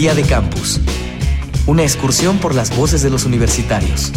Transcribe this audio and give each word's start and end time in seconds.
Día 0.00 0.14
de 0.14 0.22
Campus. 0.22 0.80
Una 1.66 1.82
excursión 1.82 2.38
por 2.38 2.54
las 2.54 2.74
voces 2.74 3.02
de 3.02 3.10
los 3.10 3.26
universitarios. 3.26 4.12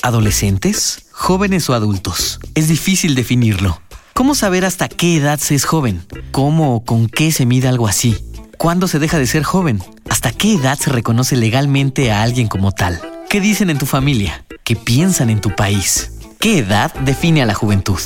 ¿Adolescentes? 0.00 1.08
¿Jóvenes 1.10 1.68
o 1.68 1.74
adultos? 1.74 2.40
Es 2.54 2.68
difícil 2.68 3.14
definirlo. 3.14 3.82
¿Cómo 4.14 4.34
saber 4.34 4.64
hasta 4.64 4.88
qué 4.88 5.18
edad 5.18 5.38
se 5.38 5.56
es 5.56 5.66
joven? 5.66 6.06
¿Cómo 6.30 6.76
o 6.76 6.82
con 6.82 7.06
qué 7.06 7.32
se 7.32 7.44
mide 7.44 7.68
algo 7.68 7.88
así? 7.88 8.16
¿Cuándo 8.56 8.88
se 8.88 8.98
deja 8.98 9.18
de 9.18 9.26
ser 9.26 9.42
joven? 9.42 9.82
¿Hasta 10.08 10.32
qué 10.32 10.54
edad 10.54 10.78
se 10.78 10.88
reconoce 10.88 11.36
legalmente 11.36 12.10
a 12.10 12.22
alguien 12.22 12.48
como 12.48 12.72
tal? 12.72 12.98
¿Qué 13.28 13.42
dicen 13.42 13.68
en 13.68 13.76
tu 13.76 13.84
familia? 13.84 14.46
¿Qué 14.64 14.74
piensan 14.74 15.28
en 15.28 15.42
tu 15.42 15.54
país? 15.54 16.12
¿Qué 16.38 16.60
edad 16.60 16.94
define 16.94 17.42
a 17.42 17.46
la 17.46 17.52
juventud? 17.52 18.00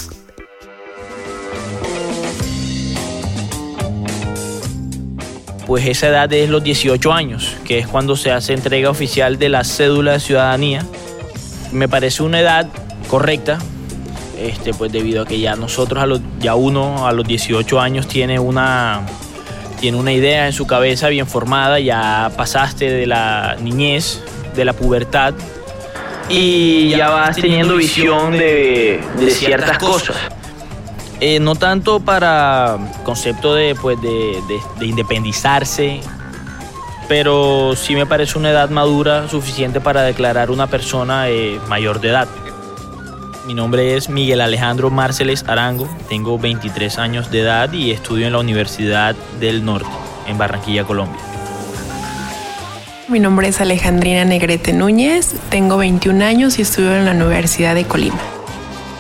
Pues 5.67 5.87
esa 5.87 6.09
edad 6.09 6.33
es 6.33 6.49
los 6.49 6.63
18 6.63 7.13
años, 7.13 7.57
que 7.65 7.79
es 7.79 7.89
cuando 7.89 8.17
se 8.17 8.31
hace 8.31 8.53
entrega 8.53 8.89
oficial 8.89 9.39
de 9.39 9.49
la 9.49 9.65
cédula 9.65 10.13
de 10.13 10.21
ciudadanía 10.21 10.85
me 11.73 11.89
parece 11.89 12.23
una 12.23 12.41
edad 12.41 12.69
correcta, 13.09 13.59
este, 14.39 14.75
pues 14.75 14.93
debido 14.93 15.23
a 15.23 15.27
que 15.27 15.39
ya 15.39 15.57
nosotros, 15.57 16.03
a 16.03 16.07
los, 16.07 16.21
ya 16.41 16.55
uno 16.55 17.07
a 17.07 17.13
los 17.13 17.27
18 17.27 17.81
años 17.81 18.09
tiene 18.09 18.39
una, 18.39 19.03
tiene 19.81 19.99
una 19.99 20.13
idea 20.13 20.47
en 20.47 20.53
su 20.53 20.67
cabeza 20.67 21.09
bien 21.09 21.27
formada, 21.27 21.79
ya 21.81 22.31
pasaste 22.37 22.91
de 22.91 23.07
la 23.07 23.57
niñez, 23.61 24.23
de 24.55 24.65
la 24.65 24.73
pubertad 24.73 25.35
y 26.29 26.91
ya 26.91 27.11
vas 27.11 27.37
teniendo 27.37 27.77
visión 27.77 28.33
de, 28.33 29.01
ciertas 29.31 29.79
cosas. 29.79 30.17
Eh, 31.21 31.41
no 31.41 31.55
tanto 31.55 32.01
para 32.01 32.79
concepto 33.05 33.55
de, 33.55 33.75
pues, 33.75 34.01
de, 34.03 34.43
de 34.79 34.87
independizarse 34.87 36.03
pero 37.09 37.75
sí 37.77 37.95
me 37.95 38.07
parece 38.07 38.39
una 38.39 38.51
edad 38.51 38.71
madura 38.71 39.29
suficiente 39.29 39.81
para 39.81 40.03
declarar 40.03 40.51
una 40.51 40.67
persona 40.67 41.29
eh, 41.29 41.61
mayor 41.69 42.01
de 42.01 42.09
edad. 42.09 42.29
Mi 43.47 43.55
nombre 43.55 43.97
es 43.97 44.09
Miguel 44.09 44.41
Alejandro 44.41 44.91
Marceles 44.91 45.45
Arango, 45.47 45.89
tengo 46.09 46.39
23 46.39 46.99
años 46.99 47.31
de 47.31 47.43
edad 47.43 47.73
y 47.73 47.93
estudio 47.93 48.27
en 48.27 48.33
la 48.33 48.41
Universidad 48.41 49.15
del 49.39 49.65
Norte, 49.65 49.89
en 50.27 50.37
Barranquilla, 50.37 50.85
Colombia. 50.85 51.21
Mi 53.09 53.21
nombre 53.21 53.47
es 53.47 53.61
Alejandrina 53.61 54.25
Negrete 54.25 54.73
Núñez, 54.73 55.37
tengo 55.49 55.77
21 55.77 56.25
años 56.25 56.59
y 56.59 56.63
estudio 56.63 56.97
en 56.97 57.05
la 57.05 57.13
Universidad 57.13 57.77
de 57.77 57.85
Colima. 57.85 58.36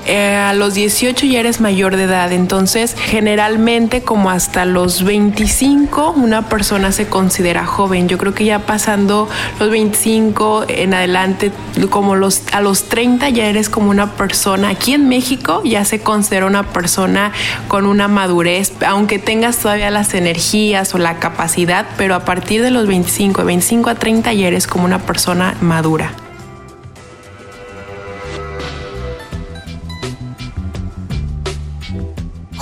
Eh, 0.07 0.37
a 0.37 0.53
los 0.53 0.75
18 0.75 1.27
ya 1.27 1.41
eres 1.41 1.61
mayor 1.61 1.97
de 1.97 2.05
edad, 2.05 2.31
entonces 2.33 2.95
generalmente 2.97 4.03
como 4.03 4.31
hasta 4.31 4.65
los 4.65 5.03
25 5.03 6.13
una 6.13 6.49
persona 6.49 6.93
se 6.93 7.09
considera 7.09 7.67
joven. 7.67 8.09
Yo 8.09 8.17
creo 8.17 8.33
que 8.33 8.45
ya 8.45 8.61
pasando 8.61 9.29
los 9.59 9.69
25 9.69 10.67
en 10.69 10.95
adelante, 10.95 11.51
como 11.91 12.15
los, 12.15 12.43
a 12.53 12.61
los 12.61 12.85
30 12.85 13.31
ya 13.31 13.47
eres 13.47 13.69
como 13.69 13.91
una 13.91 14.13
persona, 14.13 14.69
aquí 14.69 14.95
en 14.95 15.09
México 15.09 15.63
ya 15.65 15.85
se 15.85 15.99
considera 15.99 16.47
una 16.47 16.63
persona 16.63 17.33
con 17.67 17.85
una 17.85 18.07
madurez, 18.07 18.75
aunque 18.87 19.19
tengas 19.19 19.57
todavía 19.57 19.91
las 19.91 20.15
energías 20.15 20.95
o 20.95 20.99
la 20.99 21.19
capacidad, 21.19 21.85
pero 21.97 22.15
a 22.15 22.25
partir 22.25 22.63
de 22.63 22.71
los 22.71 22.87
25, 22.87 23.45
25 23.45 23.91
a 23.91 23.95
30 23.97 24.33
ya 24.35 24.47
eres 24.47 24.69
como 24.69 24.85
una 24.85 25.01
persona 25.01 25.57
madura. 25.61 26.26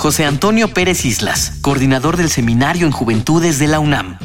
José 0.05 0.25
Antonio 0.25 0.67
Pérez 0.67 1.03
Islas, 1.03 1.53
coordinador 1.61 2.15
del 2.15 2.29
Seminario 2.29 2.85
en 2.85 2.91
Juventudes 2.91 3.57
de 3.57 3.65
la 3.65 3.79
UNAM. 3.79 4.19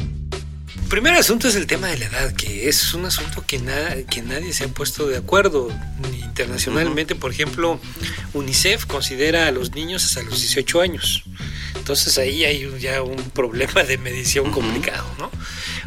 El 0.75 0.87
primer 0.87 1.15
asunto 1.15 1.47
es 1.47 1.55
el 1.55 1.65
tema 1.65 1.87
de 1.87 1.97
la 1.97 2.05
edad, 2.05 2.35
que 2.35 2.69
es 2.69 2.93
un 2.93 3.05
asunto 3.07 3.43
que, 3.47 3.59
que 4.07 4.21
nadie 4.21 4.53
se 4.53 4.65
ha 4.65 4.67
puesto 4.67 5.07
de 5.07 5.17
acuerdo 5.17 5.69
internacionalmente. 6.13 7.15
Por 7.15 7.31
ejemplo, 7.31 7.79
UNICEF 8.35 8.85
considera 8.85 9.47
a 9.47 9.51
los 9.51 9.73
niños 9.73 10.05
hasta 10.05 10.21
los 10.21 10.39
18 10.39 10.81
años. 10.81 11.23
Entonces 11.75 12.15
ahí 12.19 12.43
hay 12.43 12.71
ya 12.79 13.01
un 13.01 13.17
problema 13.31 13.81
de 13.81 13.97
medición 13.97 14.51
complicado, 14.51 15.07
¿no? 15.17 15.31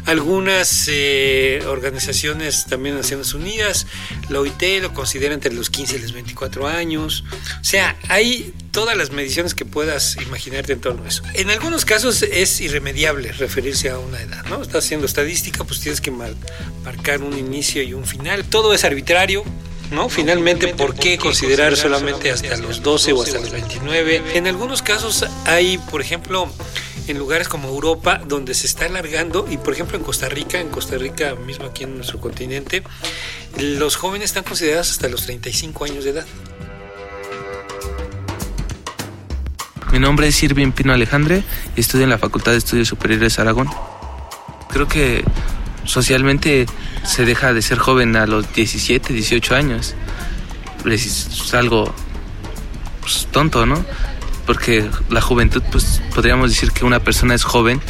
Algunas 0.05 0.87
eh, 0.87 1.63
organizaciones 1.67 2.65
también 2.65 2.95
Naciones 2.95 3.33
Unidas, 3.33 3.87
la 4.29 4.39
OIT 4.39 4.81
lo 4.81 4.93
considera 4.93 5.33
entre 5.33 5.53
los 5.53 5.69
15 5.69 5.95
y 5.95 5.99
los 5.99 6.13
24 6.13 6.67
años. 6.67 7.23
O 7.59 7.63
sea, 7.63 7.97
hay 8.07 8.53
todas 8.71 8.95
las 8.95 9.11
mediciones 9.11 9.55
que 9.55 9.65
puedas 9.65 10.17
imaginarte 10.17 10.73
en 10.73 10.81
torno 10.81 11.05
a 11.05 11.07
eso. 11.07 11.23
En 11.33 11.49
algunos 11.49 11.85
casos 11.85 12.21
es 12.21 12.61
irremediable 12.61 13.31
referirse 13.31 13.89
a 13.89 13.97
una 13.97 14.21
edad, 14.21 14.45
¿no? 14.45 14.61
Estás 14.61 14.85
haciendo 14.85 15.05
estadística, 15.05 15.63
pues 15.63 15.79
tienes 15.79 16.01
que 16.01 16.11
marcar 16.11 17.21
un 17.21 17.37
inicio 17.37 17.81
y 17.81 17.93
un 17.93 18.05
final. 18.05 18.45
Todo 18.45 18.73
es 18.73 18.83
arbitrario, 18.83 19.43
¿no? 19.91 20.09
Finalmente, 20.09 20.67
¿por 20.69 20.95
qué 20.95 21.17
considerar 21.17 21.75
solamente 21.75 22.31
hasta 22.31 22.57
los 22.57 22.81
12 22.81 23.13
o 23.13 23.23
hasta 23.23 23.39
los 23.39 23.51
29? 23.51 24.21
En 24.35 24.47
algunos 24.47 24.81
casos 24.81 25.25
hay, 25.45 25.77
por 25.77 26.01
ejemplo, 26.01 26.51
en 27.07 27.19
lugares 27.19 27.47
como 27.47 27.69
Europa, 27.69 28.21
donde 28.25 28.53
se 28.53 28.67
está 28.67 28.85
alargando, 28.85 29.45
y 29.49 29.57
por 29.57 29.73
ejemplo 29.73 29.97
en 29.97 30.03
Costa 30.03 30.29
Rica, 30.29 30.59
en 30.59 30.69
Costa 30.69 30.97
Rica 30.97 31.35
mismo 31.35 31.65
aquí 31.65 31.83
en 31.83 31.95
nuestro 31.95 32.19
continente, 32.19 32.83
los 33.59 33.95
jóvenes 33.95 34.25
están 34.25 34.43
considerados 34.43 34.91
hasta 34.91 35.07
los 35.07 35.23
35 35.23 35.85
años 35.85 36.03
de 36.03 36.11
edad. 36.11 36.25
Mi 39.91 39.99
nombre 39.99 40.27
es 40.27 40.43
Irving 40.43 40.71
Pino 40.71 40.93
Alejandre 40.93 41.43
y 41.75 41.79
estudio 41.79 42.03
en 42.03 42.09
la 42.09 42.17
Facultad 42.17 42.51
de 42.51 42.57
Estudios 42.57 42.87
Superiores 42.87 43.39
Aragón. 43.39 43.69
Creo 44.69 44.87
que 44.87 45.23
socialmente 45.85 46.65
se 47.05 47.23
deja 47.23 47.53
de 47.53 47.61
ser 47.61 47.77
joven 47.77 48.15
a 48.15 48.25
los 48.25 48.51
17, 48.53 49.13
18 49.13 49.55
años. 49.55 49.95
Es 50.85 51.53
algo 51.53 51.93
pues, 52.99 53.27
tonto, 53.31 53.65
¿no? 53.65 53.85
Porque 54.45 54.87
la 55.09 55.21
juventud, 55.21 55.63
pues 55.71 56.01
podríamos 56.13 56.49
decir 56.49 56.71
que 56.71 56.85
una 56.85 56.99
persona 56.99 57.33
es 57.33 57.43
joven 57.43 57.81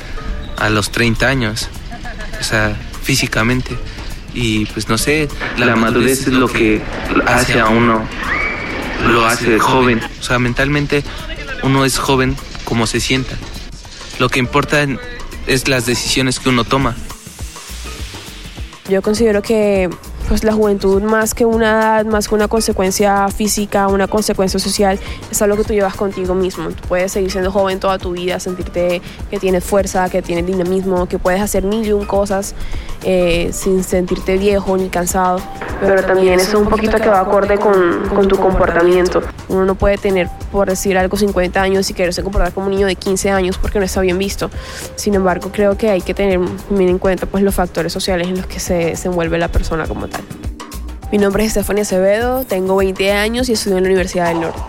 a 0.58 0.70
los 0.70 0.92
30 0.92 1.28
años, 1.28 1.70
o 2.40 2.44
sea, 2.44 2.76
físicamente. 3.04 3.78
Y 4.34 4.66
pues 4.66 4.90
no 4.90 4.98
sé, 4.98 5.30
la, 5.58 5.76
madurez, 5.76 6.28
es 6.28 6.34
lo 6.34 6.48
que 6.48 6.82
hace 7.26 7.60
a 7.60 7.68
uno, 7.68 8.06
lo 9.08 9.26
hace 9.26 9.60
joven. 9.60 10.02
O 10.20 10.24
sea, 10.24 10.40
mentalmente 10.40 11.04
uno 11.64 11.86
es 11.86 11.98
joven 11.98 12.36
como 12.66 12.86
se 12.86 13.00
sienta. 13.00 13.36
Lo 14.20 14.30
que 14.30 14.40
importa 14.40 14.86
es 15.48 15.68
las 15.68 15.86
decisiones 15.86 16.40
que 16.40 16.50
uno 16.50 16.64
toma. 16.64 16.96
Yo 18.90 19.02
considero 19.02 19.42
que 19.42 19.90
pues 20.28 20.44
la 20.44 20.54
juventud 20.54 21.02
más 21.02 21.34
que 21.34 21.46
una 21.46 21.72
edad, 21.72 22.06
más 22.06 22.28
que 22.28 22.36
una 22.36 22.48
consecuencia 22.48 23.28
física, 23.30 23.88
una 23.88 24.08
consecuencia 24.08 24.60
social, 24.60 25.00
es 25.32 25.42
algo 25.42 25.58
que 25.58 25.64
tú 25.64 25.74
llevas 25.74 25.96
contigo 25.96 26.34
mismo. 26.34 26.70
Tú 26.70 26.88
puedes 26.88 27.12
seguir 27.12 27.32
siendo 27.32 27.52
joven 27.52 27.80
toda 27.80 27.98
tu 27.98 28.12
vida, 28.12 28.40
sentirte 28.40 29.02
que 29.30 29.40
tienes 29.40 29.64
fuerza, 29.64 30.10
que 30.10 30.22
tienes 30.22 30.46
dinamismo, 30.46 31.08
que 31.08 31.20
puedes 31.20 31.42
hacer 31.42 31.64
mil 31.64 31.86
y 31.86 31.94
un 31.94 32.06
cosas 32.06 32.56
eh, 33.04 33.52
sin 33.54 33.84
sentirte 33.84 34.38
viejo 34.38 34.76
ni 34.78 34.90
cansado. 34.90 35.40
Pero 35.80 36.04
también 36.04 36.40
eso 36.40 36.58
es 36.58 36.64
un 36.64 36.70
poquito 36.70 36.98
que 36.98 37.10
va 37.10 37.20
acorde 37.20 37.58
con, 37.58 38.08
con 38.10 38.28
tu 38.28 38.38
comportamiento. 38.38 39.22
Uno 39.50 39.66
no 39.66 39.76
puede 39.76 39.98
tener, 39.98 40.30
por 40.52 40.70
decir 40.70 40.98
algo, 40.98 41.18
50 41.18 41.62
años 41.62 41.90
y 41.90 41.94
quererse 41.94 42.24
comportar 42.24 42.54
como 42.54 42.68
un 42.68 42.72
niño 42.72 42.88
de 42.88 42.96
15 42.96 43.30
años 43.32 43.58
porque 43.58 43.80
no 43.80 43.86
está 43.86 44.02
bien 44.02 44.18
visto. 44.18 44.50
Sin 44.96 45.14
embargo, 45.14 45.52
creo 45.52 45.78
que 45.78 45.90
hay 45.90 46.02
que 46.02 46.14
tener 46.14 46.40
en 46.72 46.98
cuenta 46.98 47.26
pues, 47.26 47.44
los 47.44 47.54
factores 47.54 47.94
sociales 47.94 48.28
en 48.28 48.38
los 48.38 48.48
que 48.48 48.60
se, 48.60 48.96
se 48.96 49.08
envuelve 49.08 49.38
la 49.38 49.50
persona 49.50 49.86
como 49.86 50.08
tal. 50.08 50.15
Mi 51.12 51.18
nombre 51.18 51.44
es 51.44 51.50
Estefania 51.50 51.84
Acevedo, 51.84 52.46
tengo 52.46 52.76
20 52.76 53.12
años 53.14 53.50
y 53.50 53.54
estudio 53.54 53.78
en 53.78 53.84
la 53.84 53.90
Universidad 53.90 54.28
del 54.30 54.42
Norte. 54.42 54.60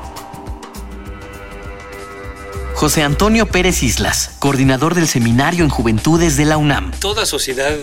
José 2.75 3.03
Antonio 3.03 3.47
Pérez 3.47 3.83
Islas, 3.83 4.33
coordinador 4.39 4.95
del 4.95 5.09
Seminario 5.09 5.65
en 5.65 5.71
Juventudes 5.71 6.37
de 6.37 6.45
la 6.45 6.59
UNAM. 6.59 6.93
Toda 7.01 7.25
sociedad 7.25 7.75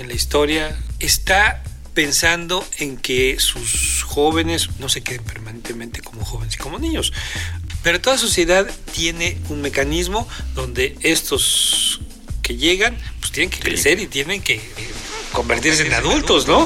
en 0.00 0.08
la 0.08 0.14
historia 0.14 0.76
está 0.98 1.62
pensando 1.94 2.66
en 2.78 2.96
que 2.96 3.38
sus 3.38 4.02
jóvenes 4.02 4.68
no 4.80 4.88
se 4.88 5.02
queden 5.02 5.22
permanentemente 5.22 6.00
como 6.02 6.24
jóvenes 6.24 6.54
y 6.54 6.58
como 6.58 6.78
niños. 6.78 7.12
Pero 7.82 8.00
toda 8.00 8.18
sociedad 8.18 8.66
tiene 8.92 9.38
un 9.48 9.62
mecanismo 9.62 10.28
donde 10.54 10.96
estos 11.00 12.00
que 12.42 12.56
llegan, 12.56 12.96
pues 13.20 13.32
tienen 13.32 13.50
que 13.50 13.60
crecer 13.60 14.00
y 14.00 14.06
tienen 14.06 14.42
que 14.42 14.60
convertirse 15.36 15.86
en 15.86 15.92
adultos, 15.92 16.48
¿no? 16.48 16.64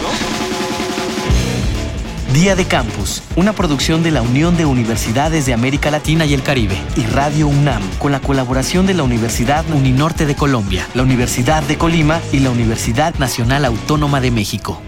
Día 2.33 2.55
de 2.55 2.65
Campus, 2.67 3.25
una 3.35 3.53
producción 3.53 4.05
de 4.05 4.13
la 4.13 4.23
Unión 4.23 4.57
de 4.57 4.65
Universidades 4.65 5.45
de 5.45 5.53
América 5.53 5.91
Latina 5.91 6.25
y 6.25 6.35
el 6.35 6.45
Caribe 6.45 6.77
y 6.97 7.03
Radio 7.07 7.49
UNAM, 7.49 7.83
con 7.99 8.13
la 8.13 8.21
colaboración 8.21 8.87
de 8.87 8.95
la 8.95 9.03
Universidad 9.03 9.69
Uninorte 9.75 10.25
de 10.25 10.37
Colombia, 10.37 10.87
la 10.95 11.03
Universidad 11.03 11.65
de 11.65 11.77
Colima 11.79 12.21
y 12.31 12.39
la 12.39 12.51
Universidad 12.51 13.17
Nacional 13.17 13.65
Autónoma 13.65 14.21
de 14.21 14.31
México. 14.31 14.81